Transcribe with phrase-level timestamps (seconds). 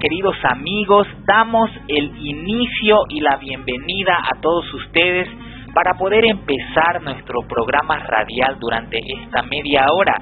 [0.00, 1.06] queridos amigos.
[1.24, 5.26] Damos el inicio y la bienvenida a todos ustedes
[5.72, 10.14] para poder empezar nuestro programa radial durante esta media hora.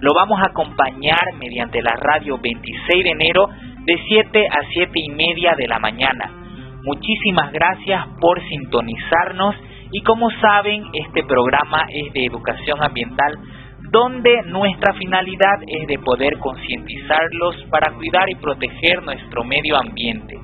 [0.00, 3.48] Lo vamos a acompañar mediante la radio 26 de enero
[3.86, 6.30] de 7 a 7 y media de la mañana.
[6.82, 9.56] Muchísimas gracias por sintonizarnos
[9.92, 13.38] y como saben este programa es de educación ambiental
[13.90, 20.38] donde nuestra finalidad es de poder concientizarlos para cuidar y proteger nuestro medio ambiente.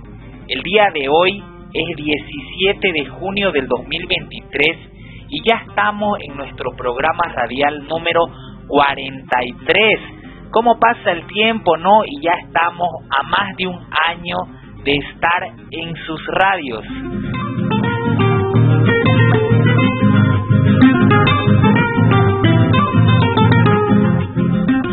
[0.49, 1.43] El día de hoy
[1.73, 4.97] es 17 de junio del 2023
[5.29, 8.27] y ya estamos en nuestro programa radial número
[8.67, 10.01] 43.
[10.51, 12.05] ¿Cómo pasa el tiempo, no?
[12.05, 13.79] Y ya estamos a más de un
[14.09, 14.37] año
[14.85, 16.85] de estar en sus radios.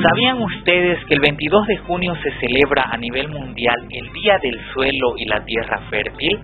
[0.03, 4.59] ¿Sabían ustedes que el 22 de junio se celebra a nivel mundial el Día del
[4.73, 6.39] Suelo y la Tierra Fértil?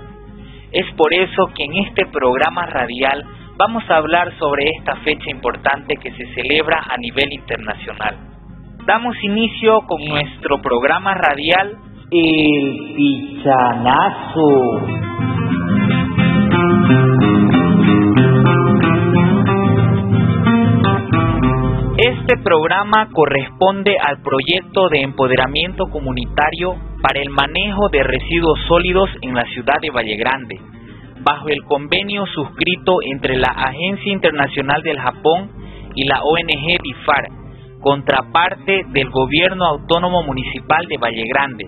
[0.71, 3.25] Es por eso que en este programa radial
[3.57, 8.15] vamos a hablar sobre esta fecha importante que se celebra a nivel internacional.
[8.85, 11.75] Damos inicio con nuestro programa radial
[12.11, 14.49] El Pichanazo.
[22.29, 29.33] Este programa corresponde al proyecto de empoderamiento comunitario para el manejo de residuos sólidos en
[29.33, 30.59] la ciudad de Valle Grande,
[31.21, 35.49] bajo el convenio suscrito entre la Agencia Internacional del Japón
[35.95, 37.29] y la ONG DIFAR,
[37.81, 41.67] contraparte del Gobierno Autónomo Municipal de Valle Grande,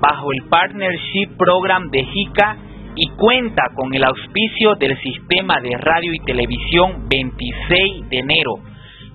[0.00, 2.56] bajo el Partnership Program de JICA
[2.96, 8.67] y cuenta con el auspicio del Sistema de Radio y Televisión 26 de enero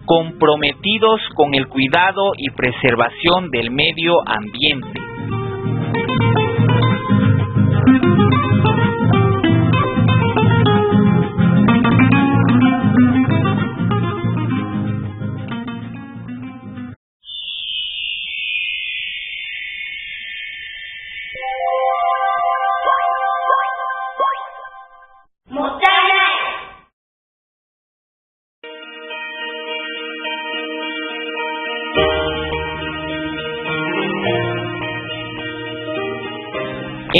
[0.06, 5.13] comprometidos con el cuidado y preservación del medio ambiente.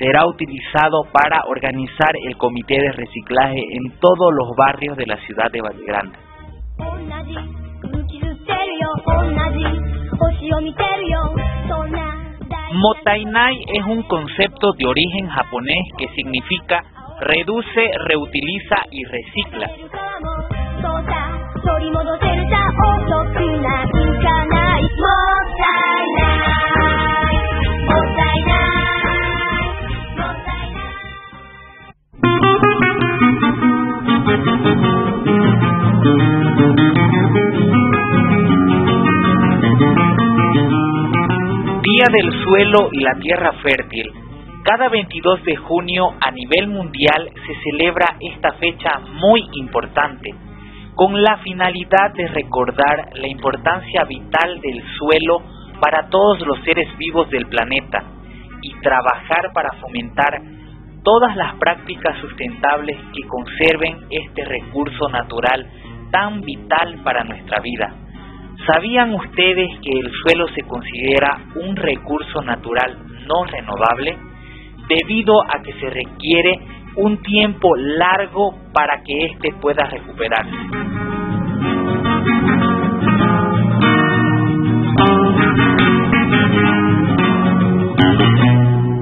[0.00, 5.50] será utilizado para organizar el comité de reciclaje en todos los barrios de la ciudad
[5.52, 6.16] de Valle Grande.
[12.72, 16.82] Motainai es un concepto de origen japonés que significa
[17.20, 19.70] reduce, reutiliza y recicla.
[41.92, 44.12] Día del Suelo y la Tierra Fértil.
[44.62, 50.32] Cada 22 de junio a nivel mundial se celebra esta fecha muy importante,
[50.94, 55.42] con la finalidad de recordar la importancia vital del suelo
[55.80, 58.04] para todos los seres vivos del planeta
[58.62, 60.40] y trabajar para fomentar
[61.02, 65.66] todas las prácticas sustentables que conserven este recurso natural
[66.12, 68.09] tan vital para nuestra vida.
[68.66, 74.18] ¿Sabían ustedes que el suelo se considera un recurso natural no renovable?
[74.86, 76.58] Debido a que se requiere
[76.96, 80.50] un tiempo largo para que éste pueda recuperarse.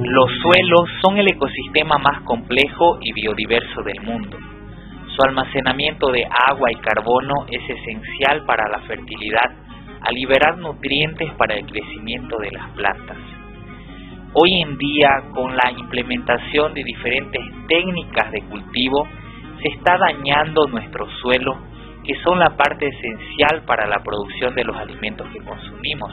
[0.05, 4.37] Los suelos son el ecosistema más complejo y biodiverso del mundo.
[5.19, 9.51] Su almacenamiento de agua y carbono es esencial para la fertilidad,
[10.01, 13.17] al liberar nutrientes para el crecimiento de las plantas.
[14.35, 19.09] Hoy en día, con la implementación de diferentes técnicas de cultivo,
[19.61, 21.59] se está dañando nuestro suelo,
[22.05, 26.13] que son la parte esencial para la producción de los alimentos que consumimos.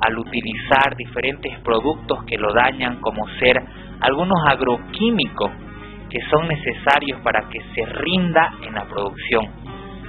[0.00, 3.62] Al utilizar diferentes productos que lo dañan, como ser
[4.00, 5.50] algunos agroquímicos
[6.12, 9.46] que son necesarios para que se rinda en la producción.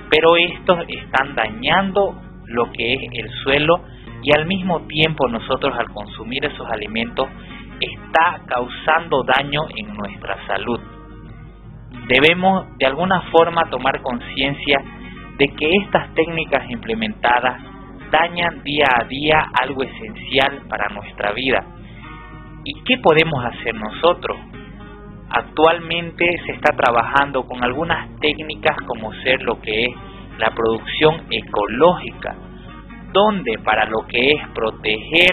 [0.10, 3.86] Pero estos están dañando lo que es el suelo
[4.22, 7.30] y al mismo tiempo nosotros al consumir esos alimentos
[7.80, 10.80] está causando daño en nuestra salud.
[12.10, 14.84] Debemos de alguna forma tomar conciencia
[15.38, 17.62] de que estas técnicas implementadas
[18.12, 21.66] dañan día a día algo esencial para nuestra vida.
[22.66, 24.38] ¿Y qué podemos hacer nosotros?
[25.36, 29.90] Actualmente se está trabajando con algunas técnicas como ser lo que es
[30.38, 32.36] la producción ecológica,
[33.12, 35.32] donde para lo que es proteger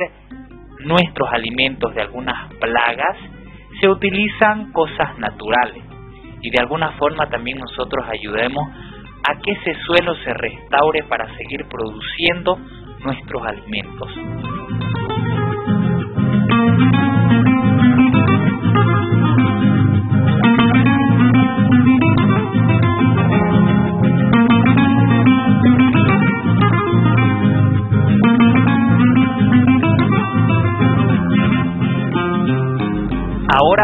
[0.86, 3.16] nuestros alimentos de algunas plagas,
[3.78, 5.84] se utilizan cosas naturales
[6.40, 8.64] y de alguna forma también nosotros ayudemos
[9.28, 12.58] a que ese suelo se restaure para seguir produciendo
[13.04, 14.08] nuestros alimentos.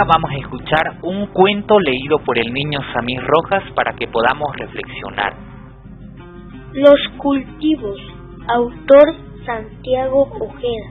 [0.05, 5.35] Vamos a escuchar un cuento leído por el niño Samir Rojas para que podamos reflexionar.
[6.75, 7.99] Los cultivos,
[8.47, 9.15] autor
[9.47, 10.91] Santiago Ojeda.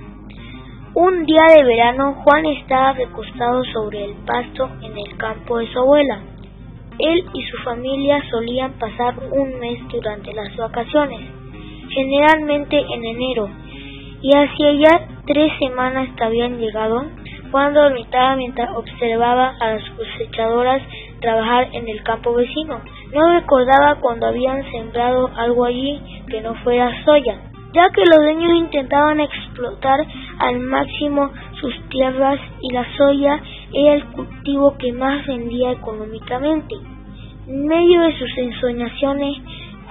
[0.95, 5.79] Un día de verano Juan estaba recostado sobre el pasto en el campo de su
[5.79, 6.21] abuela.
[6.97, 11.21] Él y su familia solían pasar un mes durante las vacaciones,
[11.89, 13.49] generalmente en enero,
[14.21, 17.03] y hacia ya tres semanas que habían llegado
[17.51, 20.81] cuando dormitaba mientras observaba a las cosechadoras
[21.21, 22.81] trabajar en el campo vecino.
[23.13, 27.39] No recordaba cuando habían sembrado algo allí que no fuera soya,
[27.73, 30.05] ya que los dueños intentaban explotar
[30.39, 33.41] al máximo sus tierras y la soya
[33.73, 36.75] era el cultivo que más vendía económicamente.
[37.47, 39.37] En medio de sus ensoñaciones,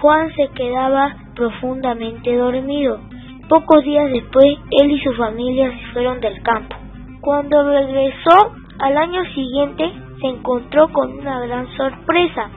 [0.00, 3.00] Juan se quedaba profundamente dormido.
[3.48, 6.83] Pocos días después, él y su familia se fueron del campo.
[7.24, 9.90] Cuando regresó al año siguiente
[10.20, 12.50] se encontró con una gran sorpresa.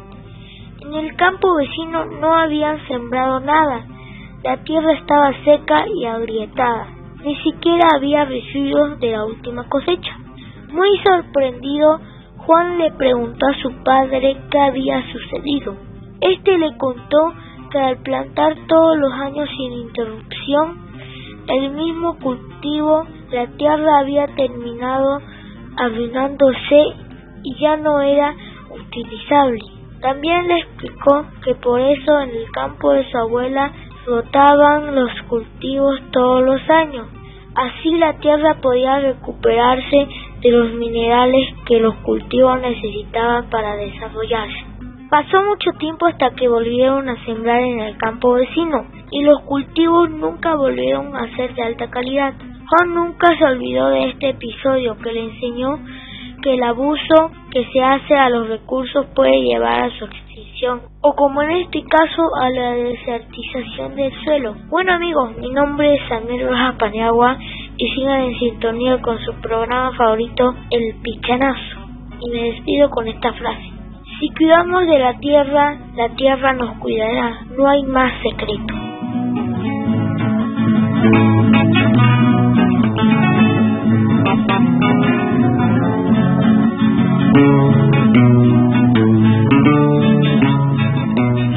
[0.82, 3.86] En el campo vecino no habían sembrado nada.
[4.44, 6.88] La tierra estaba seca y agrietada.
[7.24, 10.18] Ni siquiera había residuos de la última cosecha.
[10.74, 12.02] Muy sorprendido,
[12.36, 15.78] Juan le preguntó a su padre qué había sucedido.
[16.20, 17.34] Este le contó
[17.72, 20.87] que al plantar todos los años sin interrupción,
[21.48, 25.22] el mismo cultivo la tierra había terminado
[25.78, 26.84] arruinándose
[27.44, 28.36] y ya no era
[28.70, 29.62] utilizable.
[30.02, 33.72] También le explicó que por eso en el campo de su abuela
[34.04, 37.08] flotaban los cultivos todos los años.
[37.56, 40.08] Así la tierra podía recuperarse
[40.42, 44.77] de los minerales que los cultivos necesitaban para desarrollarse.
[45.10, 50.10] Pasó mucho tiempo hasta que volvieron a sembrar en el campo vecino y los cultivos
[50.10, 52.34] nunca volvieron a ser de alta calidad.
[52.70, 55.80] Juan nunca se olvidó de este episodio que le enseñó
[56.44, 61.14] que el abuso que se hace a los recursos puede llevar a su extinción o
[61.16, 64.56] como en este caso a la desertización del suelo.
[64.68, 67.38] Bueno amigos, mi nombre es Samuel Rojas Paniagua
[67.78, 71.78] y sigan en sintonía con su programa favorito El Pichanazo
[72.20, 73.77] y me despido con esta frase.
[74.20, 78.74] Si cuidamos de la tierra, la tierra nos cuidará, no hay más secreto.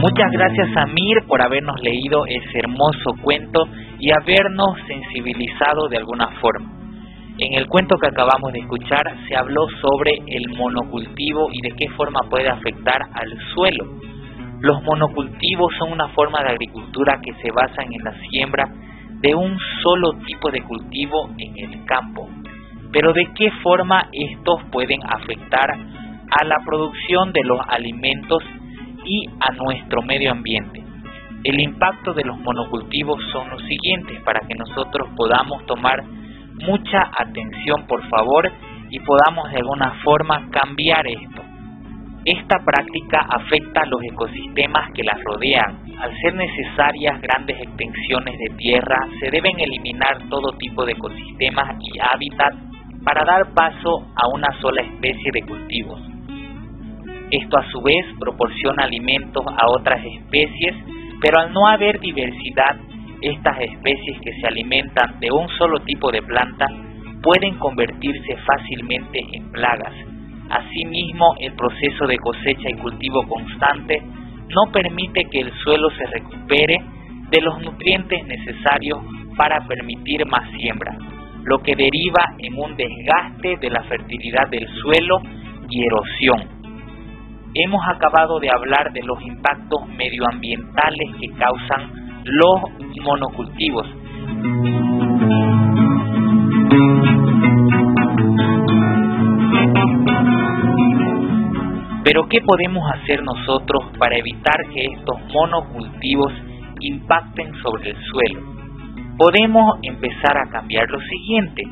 [0.01, 6.29] Muchas gracias a Mir por habernos leído ese hermoso cuento y habernos sensibilizado de alguna
[6.43, 6.70] forma.
[7.43, 11.89] En el cuento que acabamos de escuchar se habló sobre el monocultivo y de qué
[11.97, 13.87] forma puede afectar al suelo.
[14.61, 18.69] Los monocultivos son una forma de agricultura que se basan en la siembra
[19.23, 22.29] de un solo tipo de cultivo en el campo.
[22.93, 28.43] Pero de qué forma estos pueden afectar a la producción de los alimentos
[29.07, 30.85] y a nuestro medio ambiente.
[31.45, 36.05] El impacto de los monocultivos son los siguientes para que nosotros podamos tomar
[36.55, 38.51] mucha atención por favor
[38.91, 41.43] y podamos de alguna forma cambiar esto.
[42.25, 45.81] Esta práctica afecta a los ecosistemas que las rodean.
[46.03, 51.99] Al ser necesarias grandes extensiones de tierra, se deben eliminar todo tipo de ecosistemas y
[51.99, 52.57] hábitats
[53.05, 56.01] para dar paso a una sola especie de cultivos.
[57.31, 60.75] Esto a su vez proporciona alimentos a otras especies,
[61.23, 62.77] pero al no haber diversidad,
[63.23, 66.67] estas especies que se alimentan de un solo tipo de planta
[67.23, 69.93] pueden convertirse fácilmente en plagas.
[70.51, 74.03] Asimismo, el proceso de cosecha y cultivo constante
[74.49, 76.79] no permite que el suelo se recupere
[77.31, 78.99] de los nutrientes necesarios
[79.37, 80.97] para permitir más siembra,
[81.45, 85.21] lo que deriva en un desgaste de la fertilidad del suelo
[85.69, 86.61] y erosión
[87.55, 92.61] hemos acabado de hablar de los impactos medioambientales que causan los
[93.03, 93.87] monocultivos.
[102.05, 106.33] Pero ¿qué podemos hacer nosotros para evitar que estos monocultivos
[106.81, 108.41] impacten sobre el suelo?
[109.19, 111.63] Podemos empezar a cambiar lo siguiente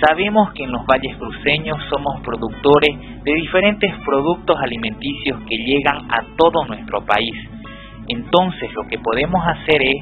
[0.00, 6.24] Sabemos que en los valles cruceños somos productores de diferentes productos alimenticios que llegan a
[6.36, 7.34] todo nuestro país.
[8.08, 9.96] Entonces lo que podemos hacer es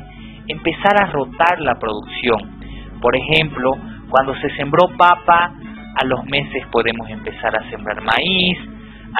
[0.48, 2.60] empezar a rotar la producción.
[3.00, 3.72] Por ejemplo,
[4.08, 5.52] cuando se sembró papa,
[5.94, 8.58] a los meses podemos empezar a sembrar maíz,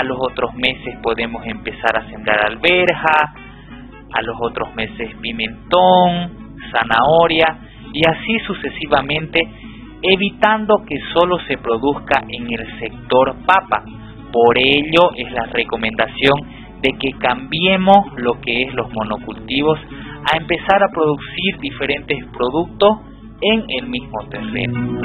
[0.00, 3.34] a los otros meses podemos empezar a sembrar alberja,
[4.14, 7.58] a los otros meses pimentón, zanahoria
[7.92, 9.40] y así sucesivamente
[10.02, 13.84] evitando que solo se produzca en el sector papa.
[14.32, 16.38] Por ello es la recomendación
[16.82, 19.78] de que cambiemos lo que es los monocultivos
[20.32, 22.98] a empezar a producir diferentes productos
[23.40, 25.00] en el mismo terreno.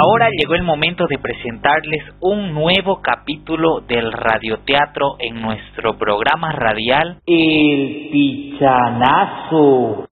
[0.00, 7.20] Ahora llegó el momento de presentarles un nuevo capítulo del radioteatro en nuestro programa radial
[7.26, 10.04] El Pichanazo.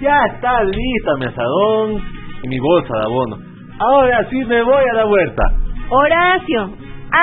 [0.00, 2.02] Ya está lista mi asadón
[2.42, 3.38] y mi bolsa de abono.
[3.78, 5.63] Ahora sí me voy a la huerta.
[5.90, 6.62] Horacio,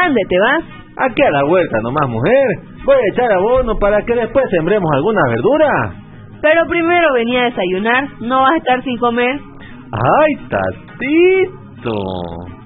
[0.04, 0.64] ¿ande te vas?
[0.98, 2.48] Aquí a la huerta nomás, mujer.
[2.86, 5.94] Voy a echar abono para que después sembremos alguna verdura.
[6.42, 9.40] Pero primero venía a desayunar, ¿no vas a estar sin comer?
[9.92, 11.94] ¡Ay, tatito!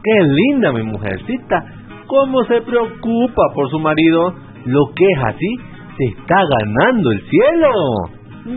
[0.03, 1.63] ¡Qué linda mi mujercita!
[2.07, 4.33] ¿Cómo se preocupa por su marido?
[4.65, 5.55] Lo que es así,
[5.97, 7.71] se está ganando el cielo.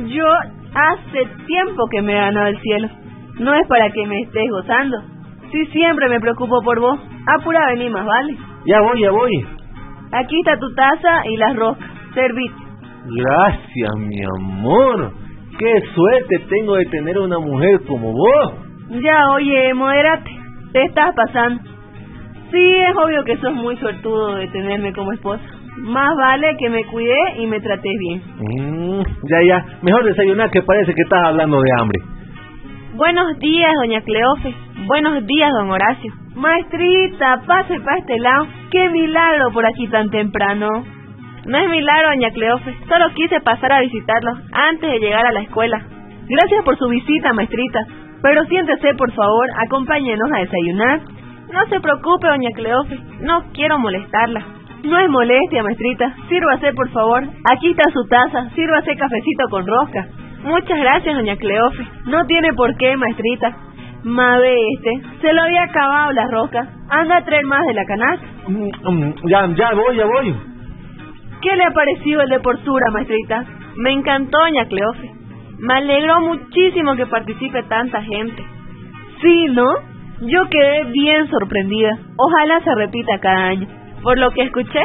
[0.08, 0.24] Yo
[0.74, 2.88] Hace tiempo que me he ganado el cielo.
[3.40, 4.96] No es para que me estés gozando.
[5.50, 8.36] Si siempre me preocupo por vos, apura venir más, ¿vale?
[8.66, 9.46] Ya voy, ya voy.
[10.12, 11.88] Aquí está tu taza y las roscas.
[12.14, 12.50] Servid.
[13.06, 15.12] Gracias, mi amor.
[15.58, 18.54] Qué suerte tengo de tener una mujer como vos.
[19.02, 20.30] Ya, oye, moderate.
[20.72, 21.62] Te estás pasando.
[22.50, 25.42] Sí, es obvio que sos muy suertudo de tenerme como esposa.
[25.78, 28.22] Más vale que me cuidé y me traté bien.
[28.38, 29.64] Mm, ya, ya.
[29.82, 32.17] Mejor desayunar que parece que estás hablando de hambre.
[32.98, 34.52] Buenos días, doña Cleofe.
[34.88, 36.12] Buenos días, don Horacio.
[36.34, 38.48] Maestrita, pase para este lado.
[38.72, 40.66] Qué milagro por aquí tan temprano.
[41.46, 42.74] No es milagro, doña Cleofe.
[42.88, 45.80] Solo quise pasar a visitarlo antes de llegar a la escuela.
[46.28, 47.78] Gracias por su visita, maestrita.
[48.20, 51.00] Pero siéntese, por favor, acompáñenos a desayunar.
[51.52, 52.98] No se preocupe, doña Cleofe.
[53.20, 54.44] No quiero molestarla.
[54.82, 56.16] No es molestia, maestrita.
[56.28, 57.22] Sírvase, por favor.
[57.54, 58.50] Aquí está su taza.
[58.56, 60.17] Sírvase cafecito con rosca.
[60.42, 61.84] Muchas gracias, doña Cleofe.
[62.06, 63.56] No tiene por qué, maestrita.
[64.04, 64.90] Mabe este,
[65.20, 66.68] se lo había acabado la rosca.
[66.88, 68.26] Anda a traer más de la canasta.
[68.46, 70.34] Mm, mm, ya, ya voy, ya voy.
[71.42, 73.44] ¿Qué le ha parecido el de portura, maestrita?
[73.76, 75.10] Me encantó, doña Cleofe.
[75.58, 78.44] Me alegró muchísimo que participe tanta gente.
[79.20, 79.66] Sí, ¿no?
[80.20, 81.90] Yo quedé bien sorprendida.
[82.16, 83.66] Ojalá se repita cada año.
[84.02, 84.80] Por lo que escuché,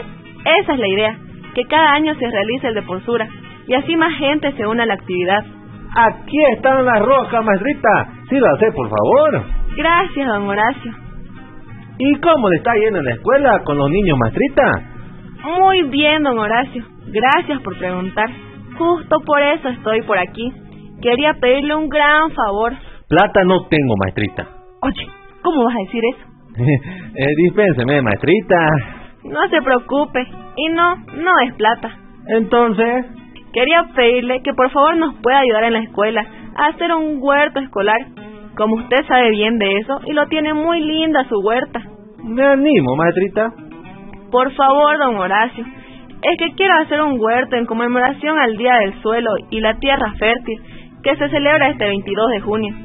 [0.61, 1.17] esa es la idea,
[1.53, 3.27] que cada año se realice el de postura
[3.67, 5.43] y así más gente se une a la actividad.
[5.95, 8.07] Aquí están las roscas, maestrita.
[8.29, 9.43] Sí lo hace, por favor.
[9.77, 10.91] Gracias, don Horacio.
[11.99, 14.81] ¿Y cómo le está yendo en la escuela con los niños, maestrita?
[15.59, 16.83] Muy bien, don Horacio.
[17.07, 18.29] Gracias por preguntar.
[18.77, 20.51] Justo por eso estoy por aquí.
[21.01, 22.73] Quería pedirle un gran favor.
[23.07, 24.47] Plata no tengo, maestrita.
[24.81, 25.07] Oye,
[25.43, 26.25] ¿cómo vas a decir eso?
[27.15, 28.67] eh, dispénseme, maestrita.
[29.25, 30.25] No se preocupe.
[30.55, 31.91] Y no, no es plata.
[32.29, 33.22] Entonces...
[33.53, 36.21] Quería pedirle que por favor nos pueda ayudar en la escuela
[36.55, 37.99] a hacer un huerto escolar.
[38.57, 41.79] Como usted sabe bien de eso y lo tiene muy linda su huerta.
[42.23, 43.53] Me animo, maestrita.
[44.31, 45.63] Por favor, don Horacio.
[46.23, 50.13] Es que quiero hacer un huerto en conmemoración al Día del Suelo y la Tierra
[50.17, 50.59] Fértil,
[51.03, 52.75] que se celebra este 22 de junio.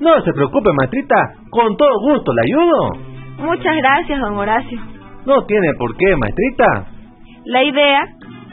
[0.00, 1.14] No se preocupe, maestrita.
[1.50, 3.46] Con todo gusto le ayudo.
[3.46, 4.80] Muchas gracias, don Horacio.
[5.26, 6.86] No tiene por qué, maestrita.
[7.44, 8.00] La idea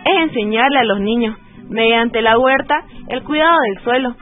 [0.06, 1.38] es enseñarle a los niños,
[1.70, 2.76] mediante la huerta,
[3.10, 4.16] el cuidado del suelo,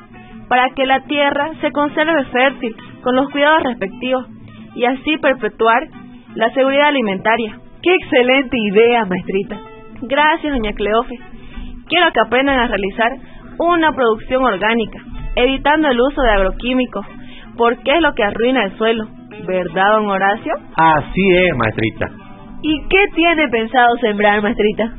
[0.48, 4.28] para que la tierra se conserve fértil con los cuidados respectivos
[4.76, 5.88] y así perpetuar
[6.36, 7.58] la seguridad alimentaria.
[7.82, 9.60] ¡Qué excelente idea, maestrita!
[10.02, 11.16] Gracias, doña Cleofe.
[11.88, 13.12] Quiero que aprendan a realizar
[13.58, 15.00] una producción orgánica,
[15.36, 17.06] evitando el uso de agroquímicos,
[17.58, 19.06] porque es lo que arruina el suelo.
[19.46, 20.54] ¿Verdad, don Horacio?
[20.76, 22.10] Así es, maestrita.
[22.62, 24.92] ¿Y qué tiene pensado sembrar, maestrita?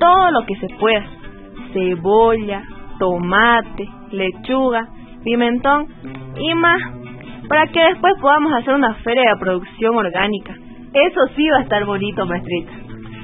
[0.00, 1.06] Todo lo que se pueda.
[1.72, 2.62] Cebolla,
[2.98, 4.88] tomate, lechuga,
[5.22, 5.86] pimentón
[6.36, 6.80] y más,
[7.48, 10.54] para que después podamos hacer una feria de producción orgánica.
[10.92, 12.72] Eso sí va a estar bonito, maestrita.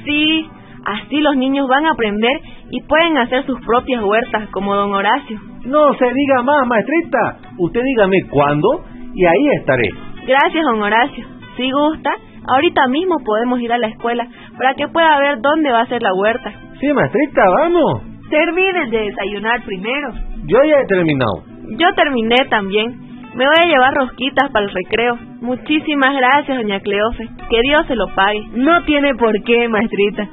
[0.05, 0.49] Sí,
[0.85, 2.41] así los niños van a aprender
[2.71, 5.39] y pueden hacer sus propias huertas, como don Horacio.
[5.65, 7.39] No se diga más, maestrita.
[7.59, 9.89] Usted dígame cuándo y ahí estaré.
[10.27, 11.25] Gracias, don Horacio.
[11.57, 12.11] Si gusta,
[12.49, 14.27] ahorita mismo podemos ir a la escuela
[14.57, 16.53] para que pueda ver dónde va a ser la huerta.
[16.81, 18.03] Sí, maestrita, vamos.
[18.29, 20.09] Terminen de desayunar primero.
[20.47, 21.45] Yo ya he terminado.
[21.79, 23.07] Yo terminé también.
[23.35, 25.17] Me voy a llevar rosquitas para el recreo.
[25.43, 27.29] Muchísimas gracias, doña Cleofe.
[27.51, 28.41] Que Dios se lo pague.
[28.55, 30.27] No tiene por qué, maestrita.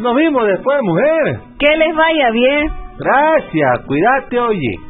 [0.00, 1.40] Nos vimos después, mujer.
[1.58, 2.70] Que les vaya bien.
[2.98, 4.89] Gracias, cuídate, oye.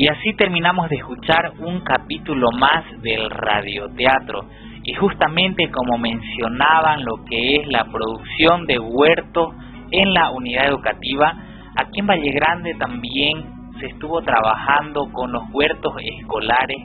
[0.00, 4.46] Y así terminamos de escuchar un capítulo más del radioteatro.
[4.82, 9.54] Y justamente como mencionaban lo que es la producción de huertos
[9.90, 11.34] en la unidad educativa,
[11.76, 13.44] aquí en Valle Grande también
[13.78, 16.78] se estuvo trabajando con los huertos escolares,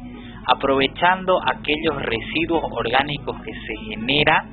[0.45, 4.43] aprovechando aquellos residuos orgánicos que se genera,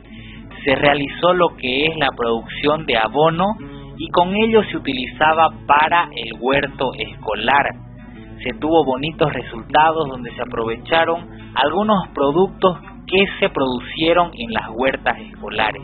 [0.64, 3.56] se realizó lo que es la producción de abono
[3.98, 7.91] y con ello se utilizaba para el huerto escolar.
[8.42, 15.16] Se tuvo bonitos resultados donde se aprovecharon algunos productos que se producieron en las huertas
[15.20, 15.82] escolares.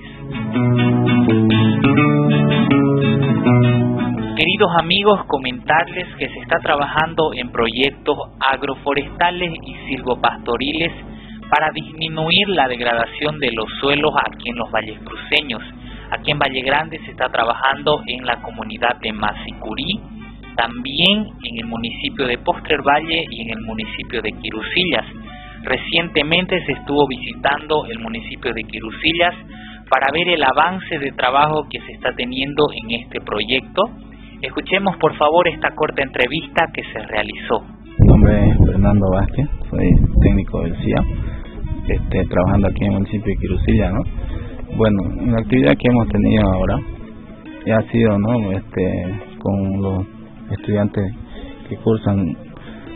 [4.37, 10.93] Queridos amigos, comentarles que se está trabajando en proyectos agroforestales y silvopastoriles
[11.51, 15.63] para disminuir la degradación de los suelos aquí en los valles cruceños.
[16.11, 20.01] Aquí en Valle Grande se está trabajando en la comunidad de Masicurí,
[20.59, 25.07] también en el municipio de Postrer Valle y en el municipio de Quirusillas.
[25.63, 29.35] Recientemente se estuvo visitando el municipio de Quirusillas
[29.89, 33.83] para ver el avance de trabajo que se está teniendo en este proyecto.
[34.43, 37.63] Escuchemos por favor esta corta entrevista que se realizó.
[38.01, 39.91] Mi nombre es Fernando Vázquez, soy
[40.23, 41.05] técnico del CIA,
[41.89, 44.03] este, trabajando aquí en el municipio de Quirusillas, ¿no?
[44.77, 44.99] Bueno,
[45.33, 46.79] la actividad que hemos tenido ahora
[47.77, 48.53] ha sido, ¿no?
[48.53, 50.18] Este, con los
[50.51, 51.13] estudiantes
[51.69, 52.37] que cursan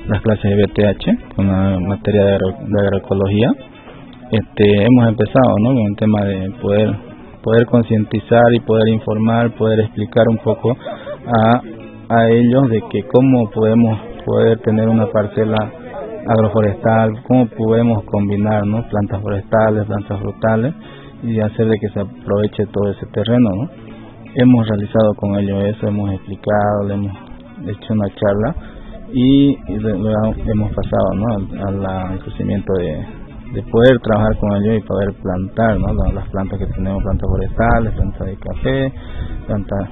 [0.08, 2.36] las clases de BTH con la materia de,
[2.80, 3.52] agroecología.
[4.30, 5.68] Este, hemos empezado ¿no?
[5.68, 7.12] con el tema de poder
[7.42, 10.76] poder concientizar y poder informar, poder explicar un poco
[11.26, 11.60] a,
[12.08, 15.58] a ellos de que cómo podemos poder tener una parcela
[16.26, 18.86] agroforestal, cómo podemos combinar ¿no?
[18.88, 20.74] plantas forestales, plantas frutales
[21.22, 23.48] y hacer de que se aproveche todo ese terreno.
[23.56, 23.70] ¿no?
[24.34, 27.12] Hemos realizado con ellos eso, hemos explicado, le hemos
[27.66, 28.54] hecho una charla
[29.12, 31.86] y, luego hemos pasado ¿no?
[31.86, 33.04] al, crecimiento de,
[33.54, 36.12] de poder trabajar con ellos y poder plantar ¿no?
[36.12, 38.92] las plantas que tenemos, plantas forestales, plantas de café,
[39.46, 39.88] plantas,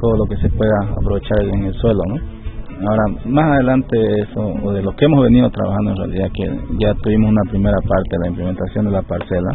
[0.00, 2.00] todo lo que se pueda aprovechar en el suelo.
[2.08, 2.42] ¿no?
[2.88, 6.44] Ahora, más adelante de eso, o de lo que hemos venido trabajando en realidad, que
[6.80, 9.50] ya tuvimos una primera parte, la implementación de la parcela,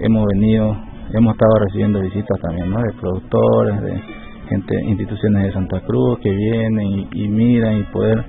[0.00, 0.76] hemos venido,
[1.14, 2.82] hemos estado recibiendo visitas también ¿no?
[2.82, 4.21] de productores, de
[4.52, 8.24] instituciones de Santa Cruz que vienen y, miran y poder,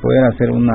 [0.00, 0.74] poder hacer una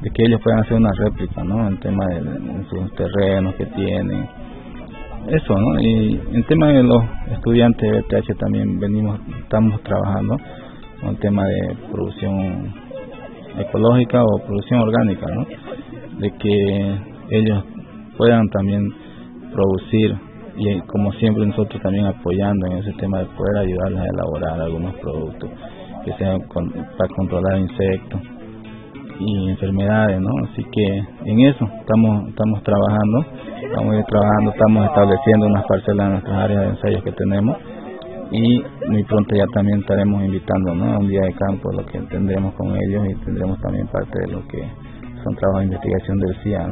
[0.00, 1.66] de que ellos puedan hacer una réplica, ¿no?
[1.68, 4.28] En tema de, de sus terrenos que tienen,
[5.28, 5.80] eso, ¿no?
[5.80, 10.36] Y en tema de los estudiantes de TH también venimos, estamos trabajando
[11.00, 12.74] con el tema de producción
[13.58, 15.46] ecológica o producción orgánica, ¿no?
[16.20, 16.96] De que
[17.30, 17.64] ellos
[18.16, 18.82] puedan también
[19.52, 20.16] producir
[20.56, 24.94] y como siempre nosotros también apoyando en ese tema de poder ayudarles a elaborar algunos
[24.96, 25.50] productos
[26.04, 28.20] que sean para controlar insectos
[29.18, 30.30] y enfermedades, ¿no?
[30.44, 30.84] Así que
[31.30, 33.24] en eso estamos estamos trabajando,
[33.62, 37.56] estamos trabajando, estamos estableciendo unas parcelas en nuestras áreas de ensayos que tenemos
[38.30, 40.94] y muy pronto ya también estaremos invitando ¿no?
[40.94, 44.32] a un día de campo lo que tendremos con ellos y tendremos también parte de
[44.32, 44.62] lo que
[45.22, 46.68] son trabajos de investigación del CIA.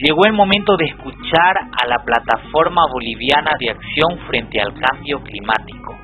[0.00, 5.96] Llegó el momento de escuchar a la Plataforma Boliviana de Acción frente al Cambio Climático.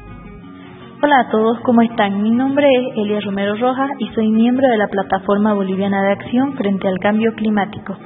[1.00, 2.20] Hola a todos, ¿cómo están?
[2.20, 6.56] Mi nombre es Elia Romero Rojas y soy miembro de la Plataforma Boliviana de Acción
[6.56, 7.96] frente al Cambio Climático.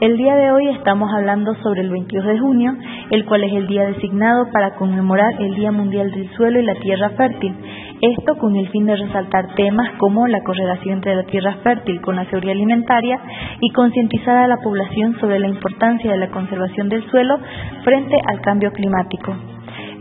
[0.00, 2.74] El día de hoy estamos hablando sobre el 22 de junio,
[3.10, 6.76] el cual es el día designado para conmemorar el Día Mundial del Suelo y la
[6.76, 7.54] Tierra Fértil.
[8.00, 12.16] Esto con el fin de resaltar temas como la correlación entre la tierra fértil con
[12.16, 13.18] la seguridad alimentaria
[13.60, 17.38] y concientizar a la población sobre la importancia de la conservación del suelo
[17.84, 19.34] frente al cambio climático.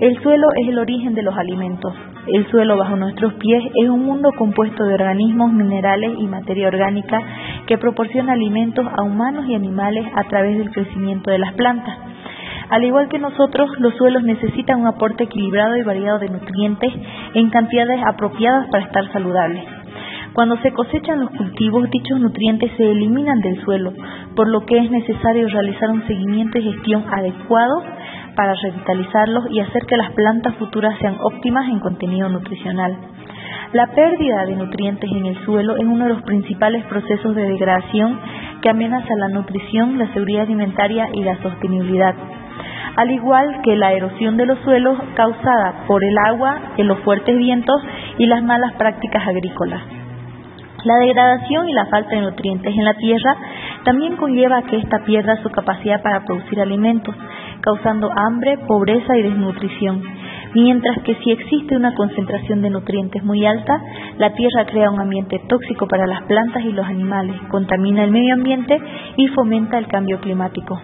[0.02, 1.94] El suelo es el origen de los alimentos.
[2.34, 7.22] El suelo bajo nuestros pies es un mundo compuesto de organismos, minerales y materia orgánica
[7.66, 12.15] que proporciona alimentos a humanos y animales a través del crecimiento de las plantas.
[12.70, 16.92] Al igual que nosotros, los suelos necesitan un aporte equilibrado y variado de nutrientes
[17.34, 19.64] en cantidades apropiadas para estar saludables.
[20.34, 23.94] Cuando se cosechan los cultivos, dichos nutrientes se eliminan del suelo,
[24.36, 27.84] por lo que es necesario realizar un seguimiento y gestión adecuado
[28.36, 32.98] para revitalizarlos y hacer que las plantas futuras sean óptimas en contenido nutricional.
[33.72, 38.20] La pérdida de nutrientes en el suelo es uno de los principales procesos de degradación
[38.62, 42.16] que amenaza la nutrición, la seguridad alimentaria y la sostenibilidad,
[42.96, 47.76] al igual que la erosión de los suelos causada por el agua, los fuertes vientos
[48.18, 49.82] y las malas prácticas agrícolas.
[50.84, 53.36] La degradación y la falta de nutrientes en la tierra
[53.84, 57.16] también conlleva que ésta pierda su capacidad para producir alimentos,
[57.62, 60.04] causando hambre, pobreza y desnutrición.
[60.54, 63.82] Mientras que si existe una concentración de nutrientes muy alta,
[64.20, 68.36] la tierra crea un ambiente tóxico para las plantas y los animales, contamina el medio
[68.36, 68.80] ambiente
[69.18, 70.80] y fomenta el cambio climático.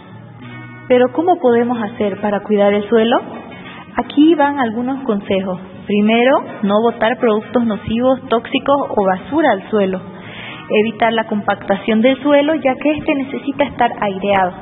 [0.87, 3.17] Pero ¿cómo podemos hacer para cuidar el suelo?
[3.95, 5.59] Aquí van algunos consejos.
[5.85, 10.01] Primero, no botar productos nocivos, tóxicos o basura al suelo.
[10.85, 14.53] Evitar la compactación del suelo ya que éste necesita estar aireado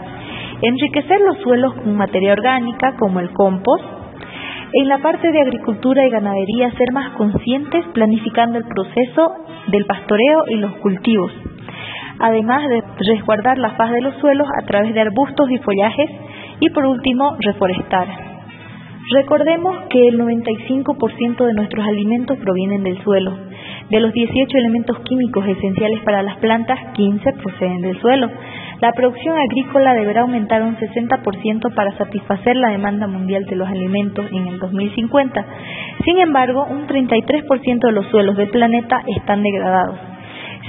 [0.62, 3.84] enriquecer los suelos con materia orgánica como el compost,
[4.74, 9.32] en la parte de agricultura y ganadería ser más conscientes planificando el proceso
[9.68, 11.32] del pastoreo y los cultivos,
[12.20, 16.10] además de resguardar la faz de los suelos a través de arbustos y follajes
[16.60, 18.08] y por último reforestar.
[19.12, 23.36] Recordemos que el 95% de nuestros alimentos provienen del suelo.
[23.90, 28.30] De los 18 elementos químicos esenciales para las plantas, 15 proceden del suelo.
[28.82, 34.28] La producción agrícola deberá aumentar un 60% para satisfacer la demanda mundial de los alimentos
[34.32, 35.46] en el 2050.
[36.06, 39.98] Sin embargo, un 33% de los suelos del planeta están degradados.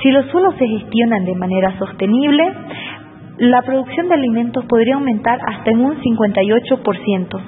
[0.03, 2.45] Si los suelos se gestionan de manera sostenible,
[3.39, 7.41] la producción de alimentos podría aumentar hasta en un 58%.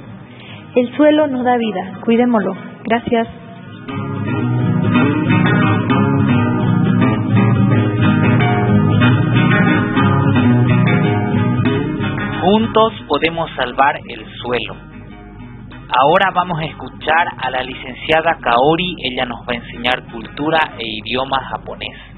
[0.74, 2.54] El suelo nos da vida, cuidémoslo.
[2.84, 3.28] Gracias.
[12.40, 14.74] Juntos podemos salvar el suelo.
[15.94, 20.86] Ahora vamos a escuchar a la licenciada Kaori, ella nos va a enseñar cultura e
[20.86, 22.11] idioma japonés.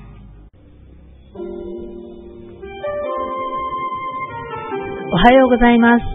[5.14, 6.08] Ohayo gozaimasu.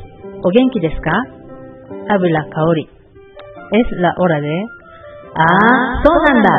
[0.43, 1.15] ¿O genki desu ka?
[2.11, 2.85] Habla Kaori.
[3.79, 4.55] Es la hora de
[5.35, 6.55] Ah, sonanda.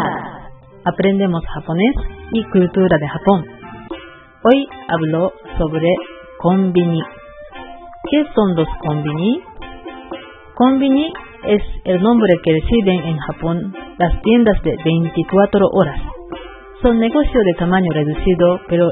[0.86, 1.94] Aprendemos japonés
[2.32, 3.44] y cultura de Japón.
[4.44, 5.90] Hoy hablo sobre
[6.38, 7.02] konbini
[8.10, 9.42] ¿Qué son los konbini?
[10.54, 11.12] Konbini
[11.44, 16.00] es el nombre que reciben en Japón las tiendas de 24 horas.
[16.80, 18.88] Son negocios de tamaño reducido, pero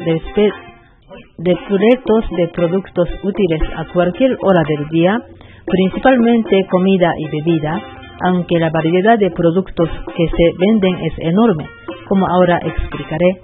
[1.38, 5.18] de, de de productos útiles a cualquier hora del día,
[5.64, 7.81] principalmente comida y bebida,
[8.27, 11.66] aunque la variedad de productos que se venden es enorme,
[12.09, 13.40] como ahora explicaré.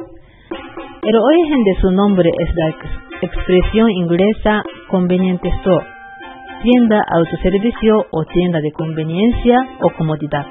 [1.03, 2.69] El origen de su nombre es la
[3.23, 5.87] expresión inglesa conveniente store,
[6.63, 10.47] tienda autoservicio o tienda de conveniencia o comodidad.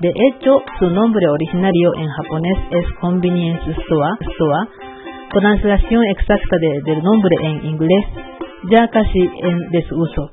[0.00, 4.91] De hecho, su nombre originario en japonés es Convenience Store, store
[5.32, 8.04] translación exacta del nombre en inglés,
[8.70, 10.30] ya casi en desuso.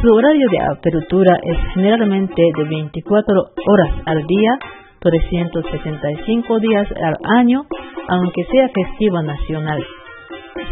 [0.00, 3.34] Su horario de apertura es generalmente de 24
[3.66, 4.58] horas al día,
[5.00, 7.62] 365 días al año,
[8.08, 9.84] aunque sea festivo nacional.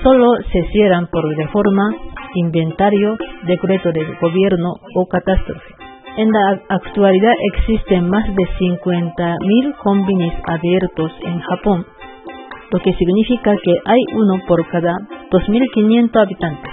[0.03, 1.95] solo se cierran por reforma,
[2.35, 3.17] inventario,
[3.47, 5.75] decreto del gobierno o catástrofe.
[6.17, 11.87] En la actualidad existen más de 50.000 combinis abiertos en Japón,
[12.71, 14.97] lo que significa que hay uno por cada
[15.31, 16.73] 2.500 habitantes.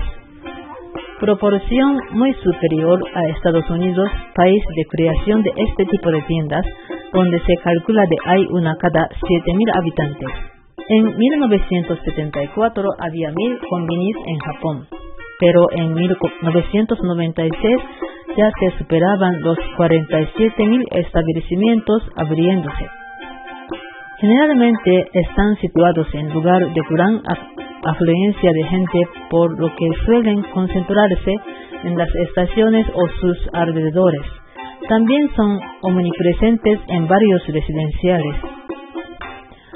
[1.20, 6.66] Proporción muy superior a Estados Unidos, país de creación de este tipo de tiendas,
[7.14, 10.30] donde se calcula de hay una cada 7.000 habitantes.
[10.90, 14.88] En 1974 había 1.000 combinis en Japón,
[15.40, 17.78] pero en 1996
[18.36, 23.03] ya se superaban los 47.000 establecimientos abriéndose.
[24.20, 27.22] Generalmente están situados en lugar de gran
[27.84, 31.36] afluencia de gente, por lo que suelen concentrarse
[31.84, 34.22] en las estaciones o sus alrededores.
[34.88, 38.36] También son omnipresentes en varios residenciales.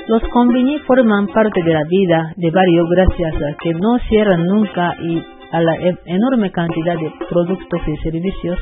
[0.07, 4.95] Los combini forman parte de la vida de varios gracias a que no cierran nunca
[5.01, 5.21] y
[5.51, 8.57] a la e-, enorme cantidad de productos y servicios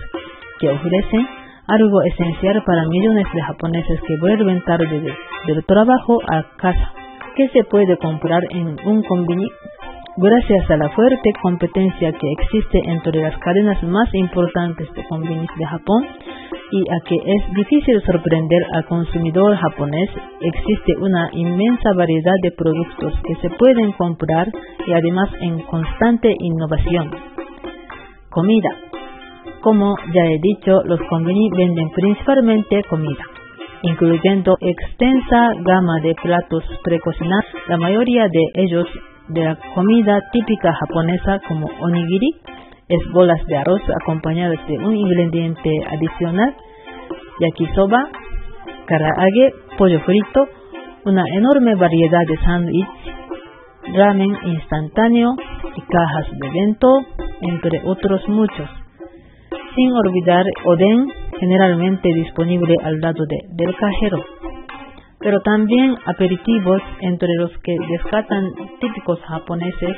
[0.60, 1.28] que ofrecen,
[1.68, 5.02] algo esencial para millones de japoneses que vuelven tarde
[5.48, 6.92] del trabajo a casa,
[7.36, 9.48] que se puede comprar en un combini
[10.18, 15.66] gracias a la fuerte competencia que existe entre las cadenas más importantes de combinis de
[15.66, 16.08] Japón
[16.72, 20.10] y a que es difícil sorprender al consumidor japonés,
[20.42, 24.48] existe una inmensa variedad de productos que se pueden comprar
[24.88, 27.12] y además en constante innovación.
[28.30, 28.85] Comida.
[29.66, 33.24] Como ya he dicho, los combini venden principalmente comida,
[33.82, 38.86] incluyendo extensa gama de platos precocinados, la mayoría de ellos
[39.30, 42.30] de la comida típica japonesa como onigiri,
[42.90, 46.56] es bolas de arroz acompañadas de un ingrediente adicional,
[47.40, 48.08] yakisoba,
[48.86, 50.46] karaage, pollo frito,
[51.06, 52.88] una enorme variedad de sándwich,
[53.96, 55.34] ramen instantáneo
[55.76, 57.00] y cajas de bento,
[57.42, 58.85] entre otros muchos.
[59.76, 61.08] Sin olvidar oden,
[61.40, 64.24] generalmente disponible al lado de, del cajero.
[65.20, 69.98] Pero también aperitivos entre los que descatan típicos japoneses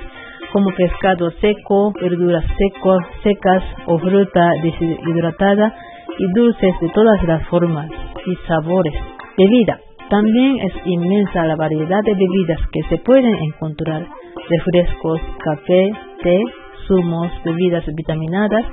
[0.52, 5.76] como pescado seco, verduras secos, secas o fruta deshidratada
[6.18, 7.90] y dulces de todas las formas
[8.26, 8.94] y sabores.
[9.38, 9.80] Bebida.
[10.10, 14.08] También es inmensa la variedad de bebidas que se pueden encontrar.
[14.50, 15.92] Refrescos, café,
[16.24, 16.44] té,
[16.88, 18.66] zumos, bebidas vitaminadas,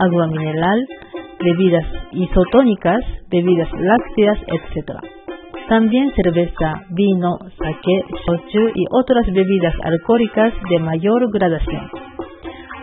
[0.00, 0.86] agua mineral,
[1.42, 4.98] bebidas isotónicas, bebidas lácteas, etc.
[5.68, 11.88] También cerveza, vino, sake, shochu y otras bebidas alcohólicas de mayor gradación.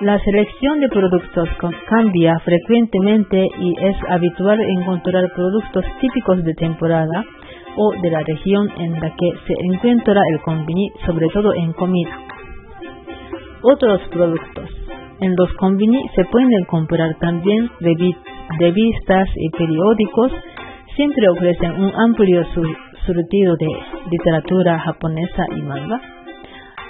[0.02, 1.50] La selección de productos
[1.90, 7.26] cambia frecuentemente y es habitual encontrar productos típicos de temporada
[7.76, 12.12] o de la región en la que se encuentra el combini, sobre todo en comida.
[13.64, 14.77] Otros productos.
[15.20, 20.32] En los combini se pueden comprar también revistas y periódicos
[20.96, 22.46] siempre ofrecen un amplio
[23.06, 23.68] surtido de
[24.12, 26.00] literatura japonesa y manga,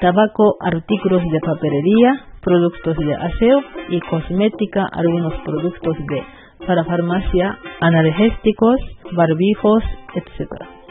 [0.01, 6.23] tabaco, artículos de papelería, productos de aseo y cosmética, algunos productos de
[6.65, 8.75] para farmacia, analgésicos,
[9.13, 9.83] barbijos,
[10.15, 10.86] etc.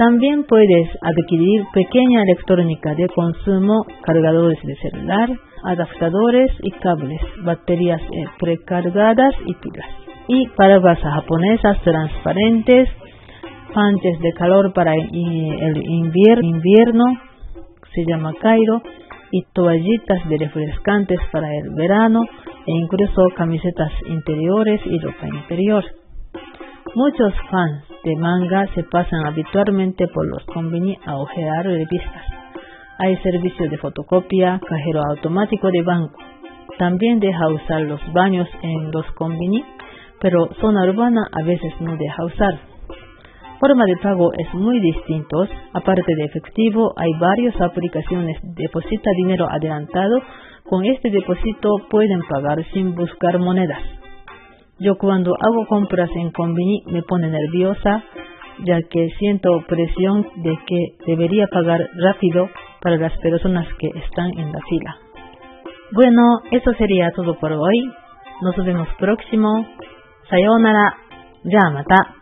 [0.00, 5.28] También puedes adquirir pequeña electrónica de consumo, cargadores de celular,
[5.62, 8.00] adaptadores y cables, baterías
[8.38, 9.90] precargadas y pilas
[10.26, 12.88] y calabazas japonesas transparentes,
[13.74, 17.04] panches de calor para el invierno,
[17.94, 18.80] se llama Cairo,
[19.32, 22.22] y toallitas de refrescantes para el verano
[22.66, 25.84] e incluso camisetas interiores y ropa interior.
[26.94, 32.24] Muchos fans de manga se pasan habitualmente por los combini a ojear revistas.
[32.98, 36.18] Hay servicio de fotocopia, cajero automático de banco.
[36.78, 39.64] También deja usar los baños en los combini
[40.20, 42.60] pero zona urbana a veces no deja usar.
[43.58, 45.48] Forma de pago es muy distintos.
[45.72, 48.38] Aparte de efectivo, hay varias aplicaciones.
[48.42, 50.20] Deposita dinero adelantado.
[50.64, 53.99] Con este depósito pueden pagar sin buscar monedas.
[54.80, 58.02] Yo cuando hago compras en Convini me pone nerviosa,
[58.64, 62.48] ya que siento presión de que debería pagar rápido
[62.80, 64.96] para las personas que están en la fila.
[65.92, 67.92] Bueno, eso sería todo por hoy.
[68.42, 69.66] Nos vemos próximo.
[70.30, 70.96] Sayonara.
[71.44, 72.19] Ya, mata.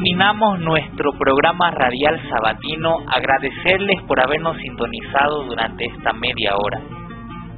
[0.00, 6.80] Culminamos nuestro programa radial sabatino, agradecerles por habernos sintonizado durante esta media hora.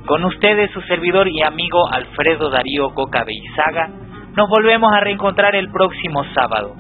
[0.07, 3.91] Con ustedes su servidor y amigo Alfredo Darío Coca Beizaga,
[4.35, 6.75] Nos volvemos a reencontrar el próximo sábado.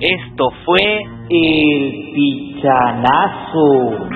[0.00, 0.98] Esto fue
[1.30, 4.08] El Pichanazo.